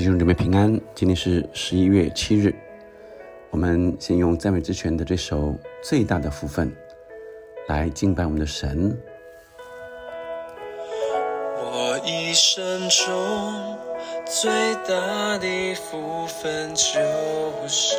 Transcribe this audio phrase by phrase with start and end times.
[0.00, 2.54] 弟兄姊妹平安，今天是十一月七日。
[3.50, 6.74] 我们先用赞美之泉的这首最大的福分
[7.68, 8.98] 来敬拜我们的神。
[11.58, 13.76] 我一生中
[14.24, 14.50] 最
[14.88, 17.98] 大的福分就是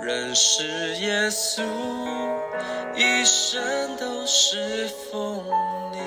[0.00, 0.62] 认识
[0.98, 1.64] 耶稣，
[2.94, 3.60] 一生
[3.96, 5.42] 都是奉
[5.90, 5.98] 你，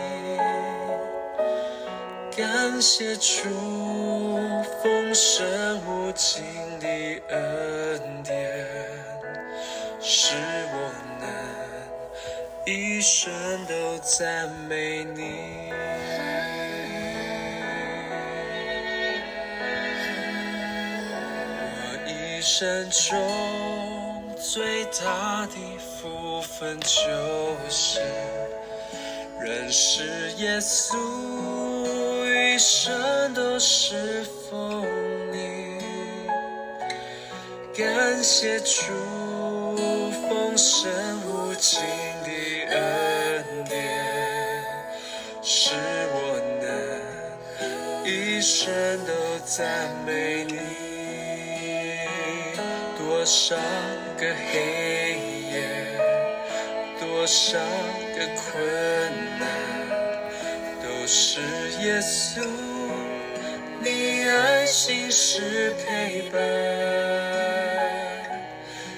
[2.37, 3.49] 感谢主
[5.13, 6.43] 丰盛无尽
[6.79, 6.87] 的
[7.29, 8.65] 恩典，
[10.01, 10.33] 使
[10.73, 11.29] 我能
[12.65, 13.31] 一生
[13.67, 15.71] 都赞美你。
[21.77, 28.01] 我一生中最大的福分就是
[29.39, 30.97] 认识耶稣，
[32.53, 34.85] 一生都是奉
[35.31, 35.79] 你，
[37.75, 38.93] 感谢主
[40.29, 40.91] 丰盛
[41.25, 41.81] 无尽
[42.23, 42.29] 的
[42.69, 43.73] 恩典，
[45.41, 45.71] 使
[46.13, 48.71] 我能一生
[49.07, 49.11] 都
[49.43, 50.59] 赞美你。
[52.99, 53.55] 多少
[54.19, 55.17] 个黑
[55.51, 55.55] 夜，
[56.99, 58.61] 多少个困
[59.39, 59.49] 难，
[61.03, 61.41] 我是
[61.81, 62.39] 耶稣，
[63.81, 66.39] 你爱心是陪伴，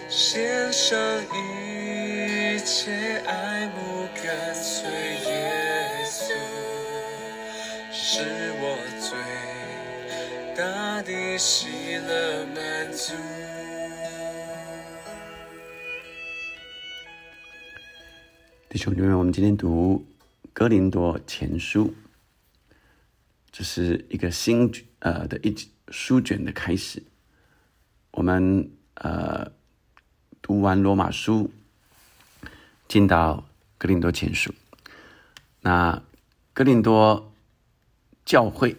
[0.08, 0.96] 献上
[1.34, 2.92] 一切
[3.26, 5.52] 爱慕跟随耶
[6.06, 6.32] 稣，
[7.92, 8.22] 是
[8.60, 9.18] 我最
[10.56, 13.14] 大的喜乐满足。
[18.70, 20.06] 弟兄姊妹，我们今天读
[20.56, 21.88] 《哥林多前书》，
[23.52, 25.54] 这是一个新呃的一
[25.90, 27.04] 书卷的开始。
[28.12, 29.52] 我们呃
[30.42, 31.52] 读完罗马书，
[32.88, 34.56] 进到哥林多前书。
[35.60, 36.02] 那
[36.54, 37.34] 哥林多
[38.24, 38.78] 教会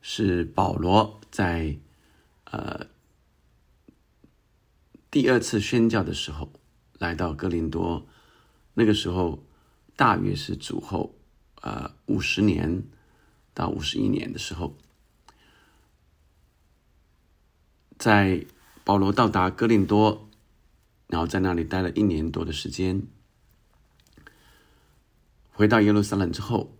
[0.00, 1.76] 是保罗在
[2.44, 2.86] 呃
[5.10, 6.50] 第二次宣教的时候
[6.98, 8.06] 来到哥林多。
[8.72, 9.44] 那个时候
[9.94, 11.14] 大约是主后
[11.60, 12.82] 呃五十年
[13.54, 14.74] 到五十一年的时候，
[17.98, 18.44] 在
[18.82, 20.28] 保罗到达哥林多，
[21.06, 23.02] 然后在那里待了一年多的时间，
[25.52, 26.74] 回到耶路撒冷之后，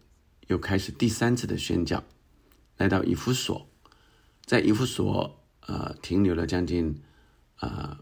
[0.49, 2.03] 又开始第三次的宣教，
[2.79, 3.69] 来到以弗所，
[4.44, 7.00] 在以弗所呃停留了将近
[7.61, 7.99] 呃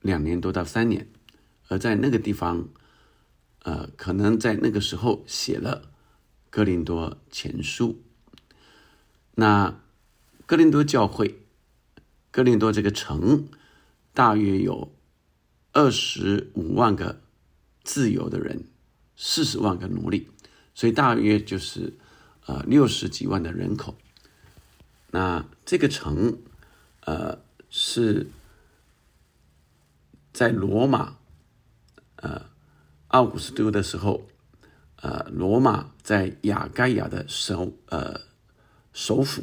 [0.00, 1.06] 两年多到三年，
[1.68, 2.70] 而在那个地方。
[3.62, 5.82] 呃，可能在那个时候写了
[6.48, 7.88] 《哥林多前书》。
[9.34, 9.78] 那
[10.46, 11.42] 哥林多教会，
[12.30, 13.48] 哥林多这个城，
[14.14, 14.94] 大约有
[15.72, 17.20] 二十五万个
[17.84, 18.64] 自由的人，
[19.14, 20.28] 四十万个奴隶，
[20.74, 21.92] 所以大约就是
[22.46, 23.96] 呃六十几万的人口。
[25.10, 26.38] 那这个城，
[27.04, 27.38] 呃，
[27.68, 28.28] 是
[30.32, 31.18] 在罗马，
[32.16, 32.48] 呃。
[33.10, 34.28] 奥古斯都的时候，
[35.02, 38.20] 呃，罗马在亚该亚的首呃
[38.92, 39.42] 首府，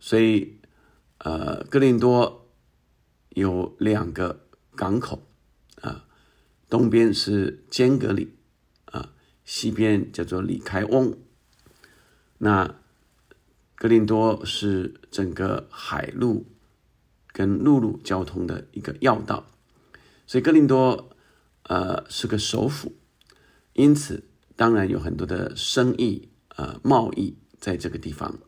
[0.00, 0.58] 所以
[1.18, 2.48] 呃，哥林多
[3.28, 4.40] 有两个
[4.74, 5.22] 港口
[5.82, 6.04] 啊，
[6.68, 8.34] 东边是坚格里
[8.86, 9.12] 啊，
[9.44, 11.16] 西边叫做里开翁。
[12.38, 12.74] 那
[13.76, 16.44] 哥林多是整个海路
[17.28, 19.46] 跟陆路交通的一个要道，
[20.26, 21.06] 所以哥林多。
[21.70, 22.96] 呃，是个首府，
[23.74, 24.24] 因此
[24.56, 28.40] 当然有很多的生意、呃贸易在这个地方。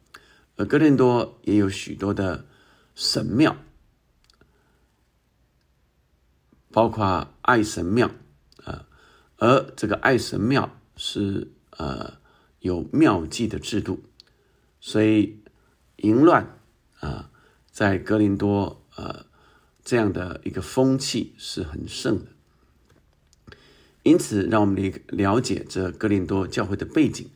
[0.57, 2.49] 而哥林多也有许多的
[2.97, 3.57] 神庙，
[6.73, 8.11] 包括爱神庙
[8.65, 8.89] 啊。
[9.37, 12.15] 而这个爱神庙是呃
[12.59, 14.03] 有庙祭的制度，
[14.81, 15.45] 所以
[15.99, 16.59] 淫乱
[16.99, 17.31] 啊，
[17.71, 19.27] 在哥林多呃
[19.85, 22.32] 这样的一个风气是很盛的。
[24.03, 27.31] 因此，让我们了了解这格林多教会的背景。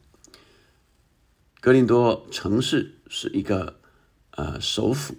[1.61, 3.79] 格林多城市是一个
[4.33, 5.15] 呃首府，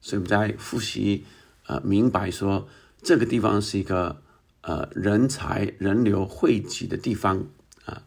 [0.00, 1.24] 所以我们在复习
[1.66, 2.66] 呃明白说，
[3.02, 4.22] 这个地方是一个
[4.62, 7.46] 呃人才人流汇集的地方
[7.84, 8.02] 啊。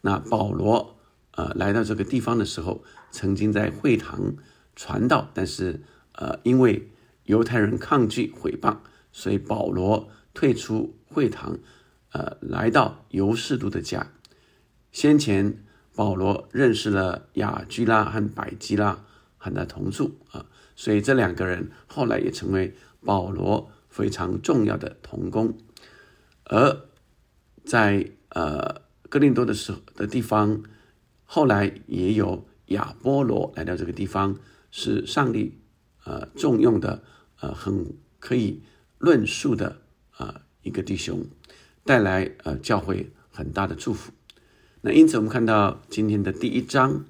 [0.00, 0.96] 那保罗
[1.32, 2.82] 呃来到这个地方的时候，
[3.12, 4.34] 曾经在会堂
[4.74, 5.82] 传道，但是
[6.12, 6.90] 呃因为
[7.24, 8.78] 犹太人抗拒毁谤，
[9.12, 11.58] 所以保罗退出会堂。
[12.10, 14.12] 呃，来到尤士都的家。
[14.92, 15.64] 先前
[15.94, 19.04] 保罗认识了雅居拉和百基拉，
[19.36, 22.74] 和他同住啊，所以这两个人后来也成为
[23.04, 25.58] 保罗非常重要的同工。
[26.44, 26.88] 而
[27.64, 30.62] 在呃哥林多的时候的地方，
[31.24, 34.38] 后来也有亚波罗来到这个地方，
[34.70, 35.58] 是上帝
[36.04, 37.02] 呃重用的
[37.40, 38.62] 呃很可以
[38.98, 39.82] 论述的
[40.12, 41.26] 啊一个弟兄，
[41.88, 44.12] 带来呃教会很大的祝福。
[44.82, 47.06] 那因此我们看到今天的第一章，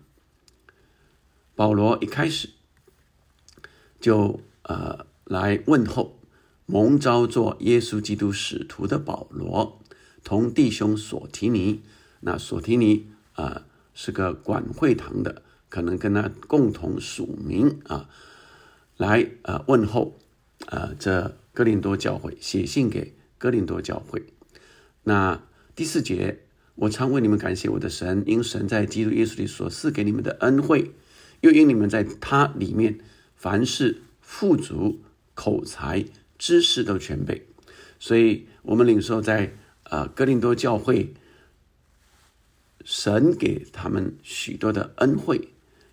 [1.57, 2.51] 保罗一开始
[3.99, 6.21] 就呃来问候
[6.65, 9.81] 蒙召做耶稣基督使徒的保罗。
[10.23, 11.83] 同弟兄索提尼，
[12.21, 18.09] 那索提尼啊是个管会堂的，可能跟他共同署名啊，
[18.97, 20.21] 来呃问候
[20.67, 24.23] 啊这哥林多教会，写信给哥林多教会。
[25.09, 25.43] 那
[25.75, 26.41] 第四节，
[26.75, 30.93] 我常为你们感谢我的神，因神在基督耶稣里所赐给你们的恩惠，
[31.41, 32.99] 又因你们在他里面
[33.35, 35.01] 凡事富足，
[35.33, 36.05] 口才、
[36.37, 37.47] 知识都全备，
[37.99, 39.55] 所以我们领受在。
[39.85, 41.15] 啊，哥林多教会，
[42.85, 45.49] 神给他们许多的恩惠，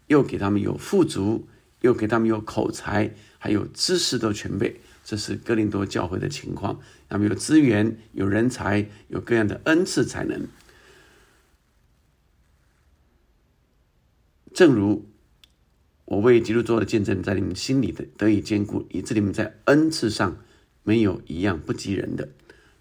[0.08, 1.48] 又给他们有富足，
[1.80, 4.82] 又给他们有口才，还有知识都全备。
[5.06, 6.82] 这是哥林多教会的情况。
[7.08, 10.48] 他们有资源，有人才，有各样的恩赐才能。
[14.52, 15.08] 正如
[16.06, 20.38] 我为基督做的见证，在你们心里的得以坚固，以致你们在恩赐上
[20.82, 22.30] 没有一样不及人的。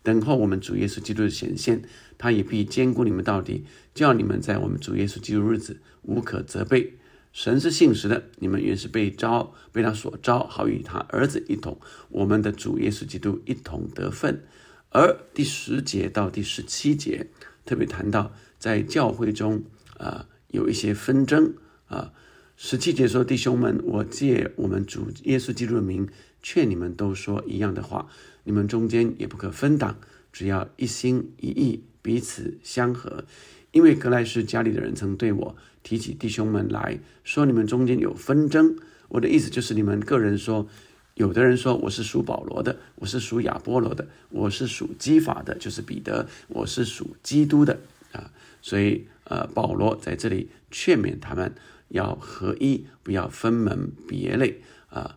[0.02, 1.82] 等候我们主耶稣基督的显现，
[2.16, 6.94] 他也必兼顾你们到底，叫你们在我们主耶稣基督日子无可责备。
[7.34, 14.44] 神是信实的，你们原是被招，被他所招，好与他儿子一同，我们的主耶稣基督一同得分。
[14.90, 17.26] 而第十节到第十七节
[17.66, 19.64] 特别谈到，在教会中
[19.98, 21.54] 啊有一些纷争
[21.86, 22.12] 啊。
[22.56, 26.08] 十七节说：“弟兄们，我借我们主耶稣基督的名，
[26.40, 28.06] 劝你们都说一样的话。
[28.44, 29.98] 你们中间也不可分党，
[30.32, 33.24] 只要一心一意，彼此相合。
[33.74, 38.74] 因为格莱士家里的人曾对我提起弟兄们来说，你们中间有纷争。
[39.08, 40.66] 我的意思就是，你们个人说，
[41.14, 47.80] 有的人说我是属保罗的，我是属亚波罗的，我是属基法的，就是彼得，我是属基督的
[48.12, 48.30] 啊。
[48.62, 51.52] 所以，呃，保罗在这里劝勉他们。”
[51.88, 55.16] 要合一，不要分门别类啊！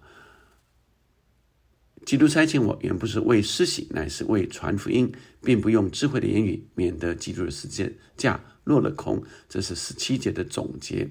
[2.07, 5.12] 基督差遣我，原不是为施洗，乃是为传福音，
[5.42, 9.21] 并不用智慧的言语，免得基督的世界架落了空。
[9.50, 11.09] 这是十七节的总结，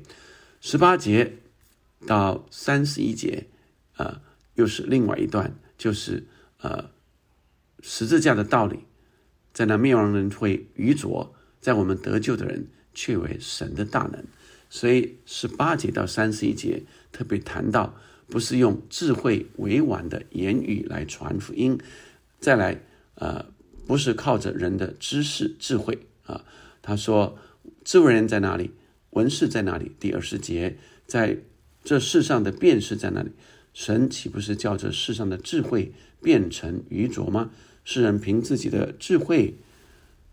[0.62, 1.37] 十八节
[2.06, 3.46] 到三十一节
[3.96, 4.22] 啊，
[4.54, 6.26] 又是另外一段，就是
[6.62, 6.88] 呃
[7.82, 8.78] 十字架的道理，
[9.52, 14.25] 在那灭亡人会愚拙，在我们得救的人却为神的大能。
[14.70, 17.94] 所以十八节到三十一节特别谈到，
[18.28, 21.78] 不是用智慧委婉的言语来传福音，
[22.40, 22.81] 再来，
[23.14, 23.46] 呃，
[23.87, 26.44] 不是靠着人的知识智慧啊。
[26.82, 27.38] 他说，
[27.84, 28.73] 智慧人在哪里？
[29.11, 29.93] 文士在哪里？
[29.99, 30.76] 第二十节，
[31.06, 31.38] 在
[31.84, 33.31] 这世上的辨识在哪里？
[33.73, 37.50] 神岂不是叫这世上的智慧变成愚拙吗？
[37.84, 39.55] 世人凭自己的智慧，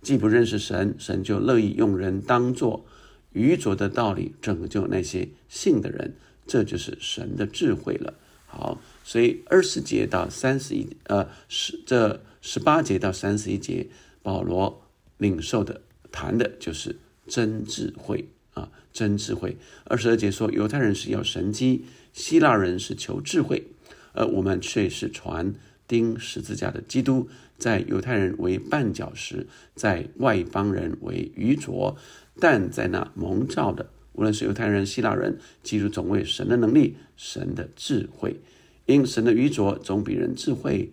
[0.01, 2.85] 既不认识神，神就乐意用人当作。
[3.33, 8.13] 愚拙的道理拯救那些信的人，这就是神的智慧了。
[8.45, 13.87] 好，所以二十节到三十一，呃，十这十八节到三十一节，
[14.21, 14.83] 保罗
[15.17, 15.81] 领受的
[16.11, 16.95] 谈的就是
[17.27, 19.57] 真智慧啊，真智慧。
[19.85, 23.65] 二十二节说，犹太人是要神机，希腊人是求智慧，
[24.11, 25.55] 而我们却是传
[25.87, 31.97] 钉十字架的基督，在犹太人为绊脚石，在外邦人为愚拙。
[32.39, 38.37] 但在那蒙召的，无论是犹太人、希腊人，记住总为神的能力、神的智慧。
[38.85, 40.91] 因神的愚拙总比人智慧，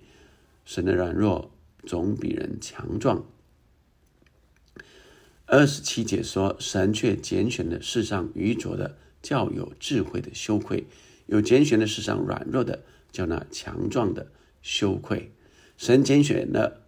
[0.64, 1.50] 神的软弱
[1.84, 3.26] 总比人强壮。
[5.46, 10.84] 二十七节说，神却拣选了世上愚拙的，叫有智慧的羞愧；
[11.26, 14.30] 有拣选的世上软弱的，叫那强壮的
[14.62, 15.32] 羞愧。
[15.76, 16.86] 神拣选了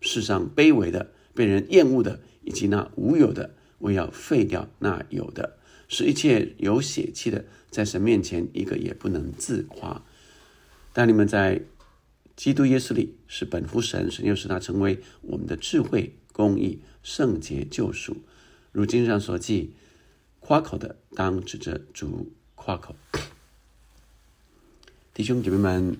[0.00, 3.54] 世上卑微的、被人厌恶的，以及那无有的。
[3.80, 5.57] 为要废掉那有的，
[5.88, 10.02] 使一切有血气的，在神面前一个也不能自夸。
[10.92, 11.62] 但你们在
[12.36, 18.18] 基督耶稣里是本乎神，神又使他成为我们的智慧、公义、圣洁、救赎。
[18.70, 19.74] 如经上所记，
[20.40, 22.94] 夸口的当指着主夸口。
[25.14, 25.96] 弟兄姐妹们，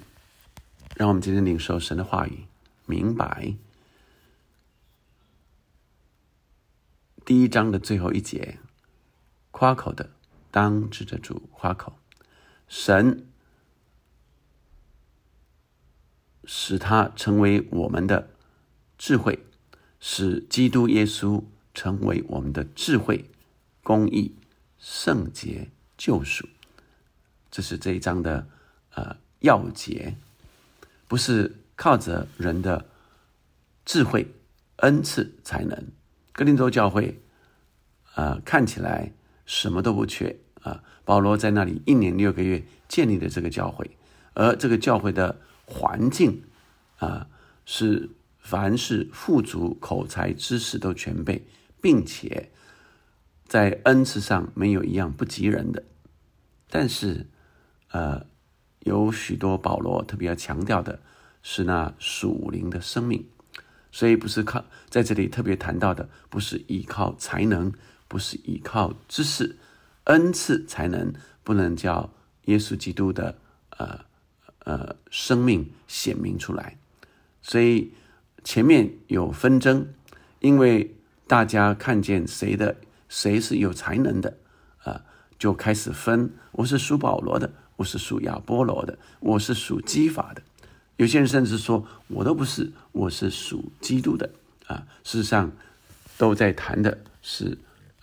[0.97, 2.45] 让我们今天领受神的话语，
[2.87, 3.55] 明白。
[7.25, 8.59] 第一章的最后一节，
[9.59, 10.09] 夸口的，
[10.53, 11.99] 当指着主夸口。
[12.69, 13.27] 神
[16.45, 18.31] 使他成为我们的
[18.97, 19.45] 智慧，
[19.99, 21.43] 使基督耶稣
[21.75, 23.29] 成为我们的智慧、
[23.83, 24.37] 公义、
[24.79, 26.49] 圣洁、救赎。
[27.51, 28.47] 这是这一章的
[28.95, 30.17] 呃要节，
[31.09, 32.87] 不是靠着人的
[33.85, 34.33] 智慧、
[34.77, 35.89] 恩赐才能。
[36.31, 37.21] 格林多教会，
[38.15, 39.13] 呃，看起来
[39.49, 40.85] 什么都不缺啊。
[41.07, 43.91] 保罗在那里一年六个月建立的这个教会，
[44.35, 46.43] 而这个教会的环境
[46.99, 47.27] 啊，
[47.65, 51.43] 是凡是富足、口才、知识都全备，
[51.81, 52.51] 并且
[53.47, 55.83] 在恩赐上没有一样不及人的。
[56.69, 57.27] 但是，
[57.93, 58.27] 呃，
[58.81, 61.01] 有许多保罗特别要强调的
[61.43, 63.27] 是那属灵的生命，
[63.91, 67.73] 所以不是靠在这里特别谈到的，不是依靠才能，
[68.09, 69.57] 不是依靠知识。
[70.05, 71.13] 恩赐才能
[71.45, 72.11] 不能叫
[72.47, 73.37] 耶稣基督的
[73.77, 74.01] 呃
[74.61, 76.79] 呃生命显明出来，
[77.43, 77.93] 所以
[78.43, 79.87] 前面有纷争，
[80.41, 80.97] 因为
[81.27, 82.75] 大家看见谁的
[83.11, 84.35] 谁是有才能的
[84.83, 85.05] 啊，
[85.39, 90.41] 就开始分，我是属保罗的，我是属亚波罗的，我是属基法的，
[90.97, 94.31] 有些人甚至说我都不是，我是属基督的
[94.69, 95.53] 啊，事实上
[96.17, 97.59] 都在谈的是。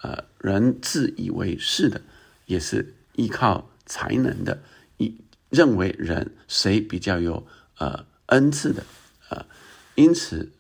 [0.06, 2.00] 呃，人自以为是的，
[2.46, 4.62] 也是依靠才能的，
[4.98, 5.20] 以
[5.50, 7.48] 认为人谁比较有
[7.80, 8.86] 呃恩赐的，
[9.30, 9.48] 呃，
[9.96, 10.52] 因此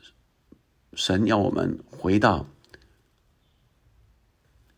[0.93, 2.49] 神要我们回到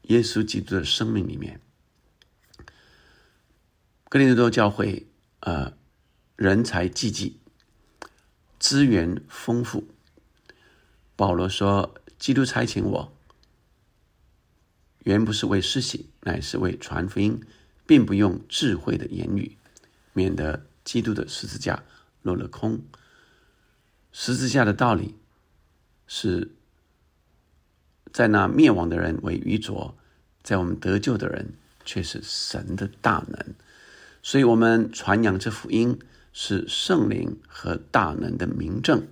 [0.02, 1.62] 耶稣基督的生命里面。
[4.10, 5.08] 哥林多教会
[5.40, 5.78] 呃
[6.36, 7.40] 人才济济，
[8.60, 9.88] 资源丰富。
[11.16, 13.14] 保罗说：“基督差遣我。”
[15.08, 17.40] 原不是为施洗，乃是为传福音，
[17.86, 19.56] 并不用智慧的言语，
[20.12, 21.82] 免得基督的十字架
[22.24, 22.82] 落了空。
[24.12, 25.16] 十字架的道理
[26.08, 26.52] 是
[28.12, 29.98] 在那灭亡的人为愚拙，
[30.44, 31.54] 在我们得救的人
[31.86, 33.56] 却是神的大能。
[34.22, 35.98] 所以，我们传扬这福音
[36.34, 39.08] 是圣灵和大能的明证。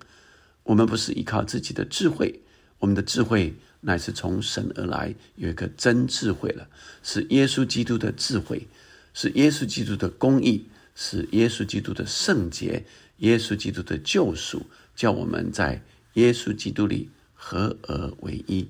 [0.63, 2.41] 我们不是依靠自己的智慧，
[2.79, 3.55] 我们的智慧。
[3.85, 6.67] 乃是从神而来，有一个真智慧了，
[7.03, 8.67] 是耶稣基督的智慧，
[9.13, 10.65] 是耶稣基督的公义，
[10.95, 12.83] 是耶稣基督的圣洁，
[13.17, 14.65] 耶稣基督的救赎，
[14.95, 18.67] 叫我们在耶稣基督里合而为一。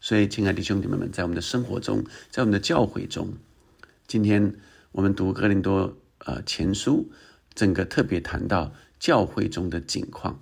[0.00, 3.34] 所以，亲爱的兄弟们，在我们的生活中，在我们的教会中，
[4.06, 4.54] 今天
[4.92, 7.10] 我们读哥林多呃前书，
[7.52, 10.38] 整个特别谈到教会中的景况。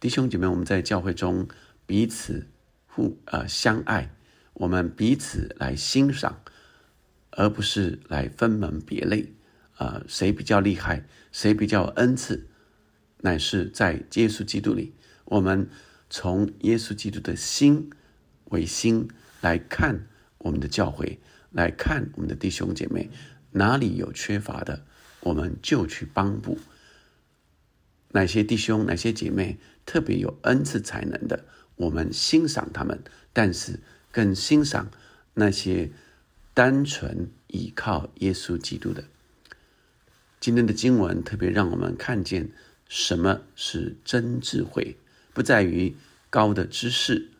[0.00, 1.46] 弟兄姐妹，我们在教会中
[1.84, 2.46] 彼此。
[2.96, 4.10] 互呃相爱，
[4.54, 6.40] 我们彼此来欣赏，
[7.28, 9.34] 而不是来分门别类。
[9.74, 12.48] 啊，谁比较厉害，谁比较恩赐，
[13.18, 14.94] 乃是在耶稣基督里。
[15.26, 15.68] 我们
[16.08, 17.90] 从耶稣基督的心
[18.46, 19.06] 为心
[19.42, 20.06] 来看
[20.38, 23.10] 我们的教会，来看我们的弟兄姐妹，
[23.50, 24.86] 哪里有缺乏的，
[25.20, 26.58] 我们就去帮补。
[28.12, 31.44] 哪些弟兄、哪些姐妹特别有恩赐才能的？
[31.76, 33.02] 我们欣赏他们，
[33.32, 33.80] 但是
[34.10, 34.90] 更欣赏
[35.34, 35.90] 那些
[36.54, 39.04] 单纯依靠耶稣基督的。
[40.40, 42.50] 今天的经文特别让我们看见
[42.88, 44.96] 什么是真智慧，
[45.34, 45.94] 不在于
[46.30, 47.30] 高的知识，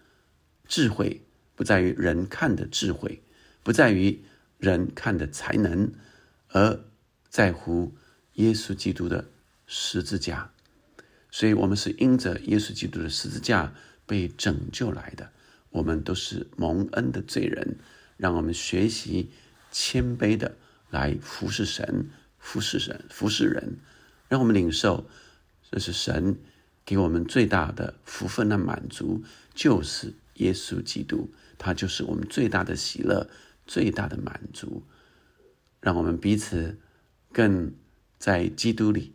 [0.69, 1.23] 智慧
[1.55, 3.23] 不在于人看的智慧，
[3.63, 4.21] 不在于
[4.59, 5.93] 人看的才能，
[6.49, 6.79] 而
[7.31, 7.95] 在乎
[8.35, 9.29] 耶稣基督的
[9.67, 10.51] 十字架。
[11.31, 13.73] 所以，我们是因着耶稣基督的十字架。
[14.07, 15.31] 被拯救来的，
[15.71, 17.77] 我们都是蒙恩的罪人，
[18.17, 19.31] 让我们学习
[19.71, 20.57] 谦卑的
[20.91, 22.09] 来服侍神、
[22.39, 23.79] 服侍神、服侍人，
[24.29, 25.07] 让我们领受，
[25.71, 26.39] 这是神
[26.85, 33.29] 给我们最大的福分的满足，就是耶稣基督，他就是我们最大的喜乐、
[33.67, 34.85] 最大的满足，
[35.81, 36.79] 让我们彼此
[37.33, 37.75] 更
[38.19, 39.13] 在基督里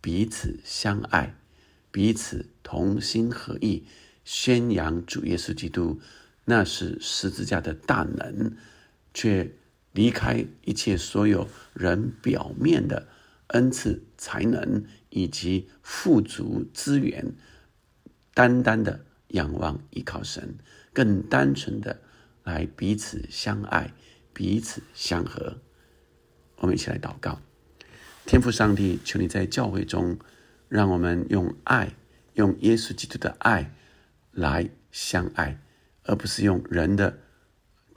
[0.00, 1.34] 彼此相爱，
[1.90, 3.84] 彼此同心合意。
[4.28, 6.02] 宣扬主耶稣基督，
[6.44, 8.54] 那是十字架的大能，
[9.14, 9.50] 却
[9.92, 13.08] 离开一切所有人表面的
[13.46, 17.32] 恩赐才能以及富足资源，
[18.34, 20.58] 单单的仰望依靠神，
[20.92, 21.98] 更单纯的
[22.44, 23.94] 来彼此相爱，
[24.34, 25.56] 彼此相合。
[26.56, 27.40] 我们一起来祷告，
[28.26, 30.18] 天父上帝，求你在教会中，
[30.68, 31.94] 让我们用爱，
[32.34, 33.74] 用耶稣基督的爱。
[34.38, 35.58] 来相爱，
[36.04, 37.18] 而不是用人的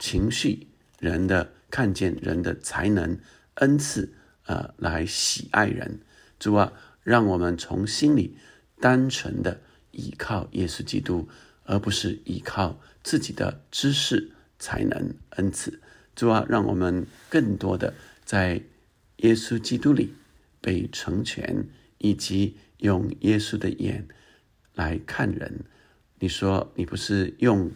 [0.00, 0.66] 情绪、
[0.98, 3.16] 人的看见人的才能
[3.54, 4.12] 恩赐，
[4.46, 6.00] 呃，来喜爱人。
[6.40, 6.72] 主啊，
[7.04, 8.36] 让我们从心里
[8.80, 9.60] 单纯的
[9.92, 11.28] 依靠耶稣基督，
[11.62, 15.80] 而不是依靠自己的知识、才能、恩赐。
[16.16, 17.94] 主啊，让我们更多的
[18.24, 18.60] 在
[19.18, 20.12] 耶稣基督里
[20.60, 21.68] 被成全，
[21.98, 24.08] 以及用耶稣的眼
[24.74, 25.64] 来看人。
[26.22, 27.68] 你说你不是用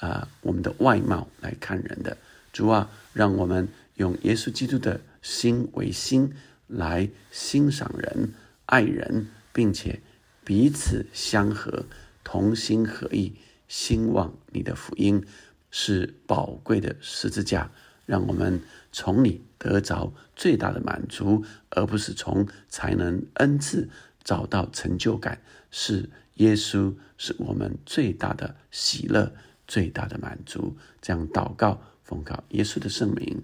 [0.00, 2.18] 啊我们的外貌来看人的，
[2.52, 6.30] 主啊，让我们用耶稣基督的心为心
[6.66, 8.34] 来欣赏人、
[8.66, 9.98] 爱人，并且
[10.44, 11.86] 彼此相合，
[12.22, 13.32] 同心合意，
[13.66, 15.24] 兴旺你的福音。
[15.70, 17.70] 是宝贵的十字架，
[18.04, 18.60] 让我们
[18.92, 23.88] 从你得着最大的满足，而不是从才能恩赐
[24.22, 25.40] 找到成就感。
[25.70, 29.32] 是耶稣是我们最大的喜乐，
[29.66, 30.76] 最大的满足。
[31.00, 33.42] 这样祷告，奉告耶稣的圣名，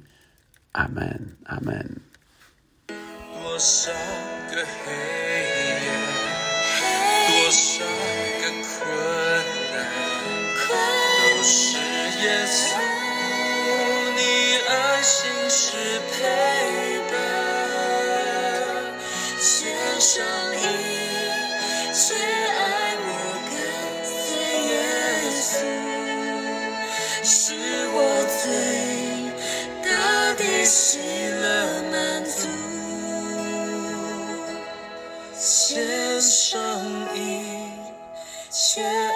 [0.72, 2.00] 阿门，阿门。
[2.86, 3.90] 多少
[4.50, 5.21] 个黑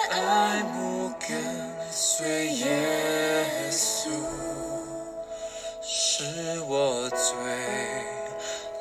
[0.09, 1.29] 爱慕，跟
[1.91, 4.09] 随耶稣，
[5.81, 7.17] 是我最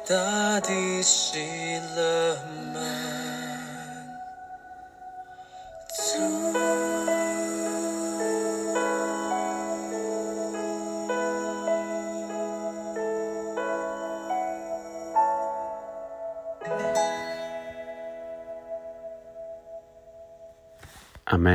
[0.07, 2.37] 大的喜乐
[2.75, 2.81] 吗？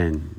[0.02, 0.31] 阿门。